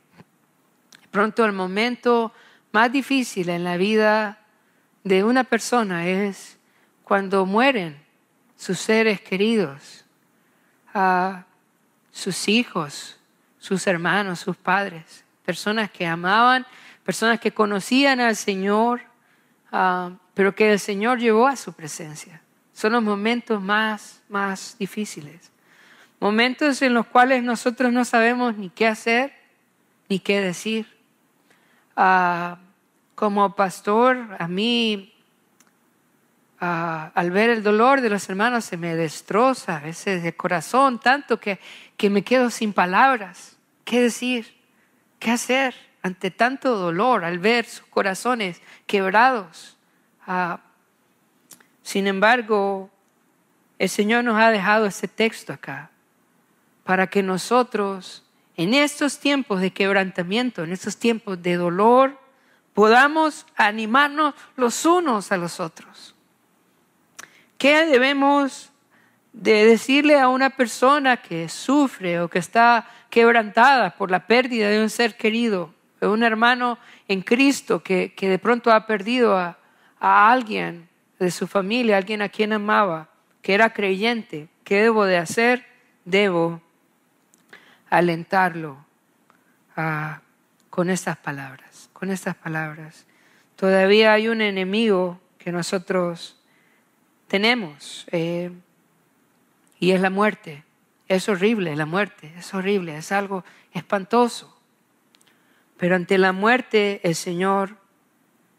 [1.17, 2.31] pronto el momento
[2.73, 4.39] más difícil en la vida
[5.03, 6.59] de una persona es
[7.05, 7.97] cuando mueren
[8.55, 10.05] sus seres queridos,
[10.93, 11.47] a
[12.11, 13.17] sus hijos,
[13.59, 16.67] sus hermanos, sus padres, personas que amaban,
[17.03, 19.01] personas que conocían al Señor,
[19.73, 22.43] ah, pero que el Señor llevó a su presencia.
[22.75, 25.51] Son los momentos más, más difíciles.
[26.21, 29.33] Momentos en los cuales nosotros no sabemos ni qué hacer
[30.11, 30.96] ni qué decir
[33.15, 35.15] como pastor, a mí,
[36.59, 41.41] al ver el dolor de los hermanos, se me destroza a veces de corazón, tanto
[41.41, 41.59] que,
[41.97, 43.57] que me quedo sin palabras.
[43.85, 44.57] ¿Qué decir?
[45.19, 49.79] ¿Qué hacer ante tanto dolor al ver sus corazones quebrados?
[50.27, 50.61] Ah,
[51.83, 52.91] sin embargo,
[53.79, 55.91] el Señor nos ha dejado este texto acá
[56.85, 58.26] para que nosotros
[58.57, 62.19] en estos tiempos de quebrantamiento, en estos tiempos de dolor,
[62.75, 66.15] podamos animarnos los unos a los otros.
[67.59, 68.71] ¿Qué debemos
[69.33, 74.83] de decirle a una persona que sufre o que está quebrantada por la pérdida de
[74.83, 76.79] un ser querido, de un hermano
[77.09, 79.59] en Cristo que, de pronto ha perdido a,
[80.01, 80.89] a alguien
[81.19, 83.09] de su familia, alguien a quien amaba,
[83.43, 85.67] que era creyente, ¿qué debo de hacer?
[86.05, 86.61] Debo
[87.91, 88.85] alentarlo
[90.71, 93.07] con estas palabras, con estas palabras.
[93.57, 96.41] Todavía hay un enemigo que nosotros
[97.29, 98.51] tenemos eh,
[99.79, 100.65] y es la muerte.
[101.09, 104.59] Es horrible la muerte, es horrible, es algo espantoso.
[105.77, 107.77] Pero ante la muerte el Señor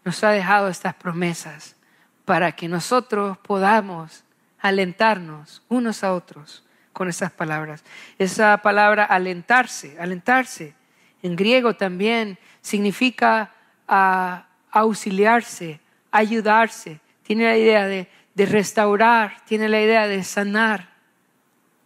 [0.06, 1.76] nos ha dejado estas promesas
[2.24, 4.24] para que nosotros podamos
[4.60, 6.64] alentarnos unos a otros
[6.98, 7.84] con esas palabras.
[8.18, 10.74] Esa palabra alentarse, alentarse,
[11.22, 13.54] en griego también significa
[13.88, 15.80] ah, auxiliarse,
[16.10, 17.00] ayudarse.
[17.22, 20.90] Tiene la idea de, de restaurar, tiene la idea de sanar.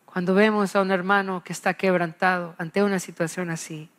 [0.05, 3.89] Cuando vemos a un hermano que está quebrantado ante una situación así,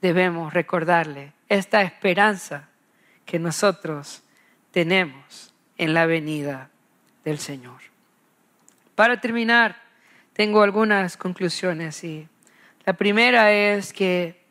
[0.00, 2.68] debemos recordarle esta esperanza
[3.26, 4.22] que nosotros
[4.70, 6.70] tenemos en la venida
[7.24, 7.80] del Señor.
[8.94, 9.83] Para terminar,
[10.34, 12.28] tengo algunas conclusiones y
[12.84, 14.44] la primera es que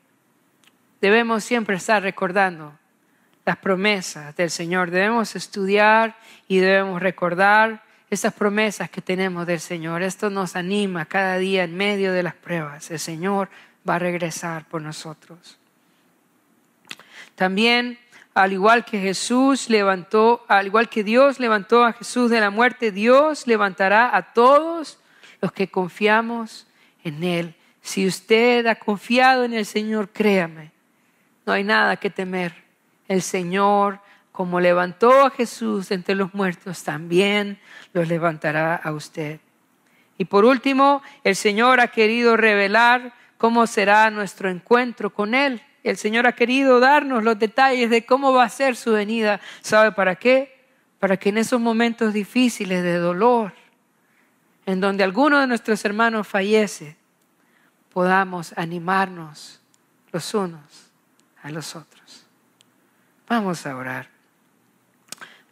[1.01, 2.73] debemos siempre estar recordando
[3.45, 4.89] las promesas del Señor.
[4.89, 6.15] Debemos estudiar
[6.47, 10.01] y debemos recordar esas promesas que tenemos del Señor.
[10.01, 12.89] Esto nos anima cada día en medio de las pruebas.
[12.89, 13.49] El Señor
[13.88, 15.59] va a regresar por nosotros.
[17.36, 17.99] También
[18.34, 22.91] al igual que Jesús levantó, al igual que Dios levantó a Jesús de la muerte,
[22.91, 24.97] Dios levantará a todos
[25.43, 26.65] los que confiamos
[27.03, 27.53] en Él.
[27.81, 30.71] Si usted ha confiado en el Señor, créame,
[31.45, 32.53] no hay nada que temer.
[33.09, 33.99] El Señor,
[34.31, 37.59] como levantó a Jesús entre los muertos, también
[37.91, 39.41] los levantará a usted.
[40.17, 45.61] Y por último, el Señor ha querido revelar cómo será nuestro encuentro con Él.
[45.83, 49.41] El Señor ha querido darnos los detalles de cómo va a ser su venida.
[49.59, 50.65] ¿Sabe para qué?
[50.99, 53.51] Para que en esos momentos difíciles de dolor,
[54.66, 56.97] en donde alguno de nuestros hermanos fallece,
[57.91, 59.61] podamos animarnos
[60.11, 60.91] los unos
[61.41, 62.26] a los otros.
[63.28, 64.09] Vamos a orar.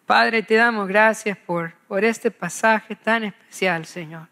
[0.06, 4.28] Padre, te damos gracias por, por este pasaje tan especial, Señor.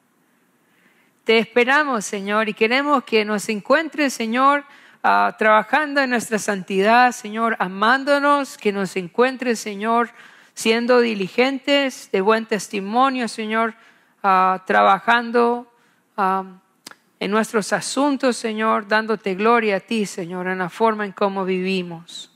[1.24, 4.66] Te esperamos, Señor, y queremos que nos encuentres, Señor,
[5.02, 10.10] Ah, trabajando en nuestra santidad, Señor, amándonos, que nos encuentre, Señor,
[10.54, 13.76] siendo diligentes, de buen testimonio, Señor,
[14.24, 15.72] ah, trabajando
[16.17, 16.43] ah,
[17.20, 22.30] en nuestros asuntos, Señor, dándote gloria a ti, Señor, en la forma en cómo vivimos.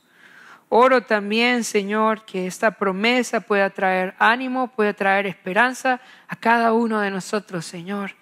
[0.76, 7.00] Oro también, Señor, que esta promesa pueda traer ánimo, pueda traer esperanza a cada uno
[7.00, 8.16] de nosotros, Señor.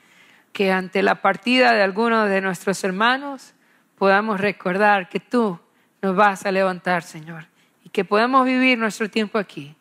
[0.51, 3.53] Que ante la partida de alguno de nuestros hermanos,
[3.97, 5.57] podamos recordar que tú
[6.01, 7.45] nos vas a levantar, Señor,
[7.85, 9.75] y que podamos vivir nuestro tiempo aquí,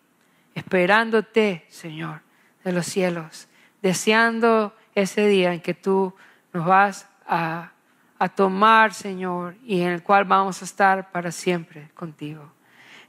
[0.55, 2.21] esperándote, Señor,
[2.63, 3.49] de los cielos,
[3.83, 6.15] deseando ese día en que tú
[6.53, 7.73] nos vas a,
[8.19, 12.53] a tomar, Señor, y en el cual vamos a estar para siempre contigo.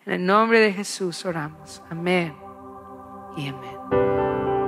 [0.06, 1.82] En el nombre de Jesús oramos.
[1.90, 2.36] Amén
[3.38, 4.61] y amén.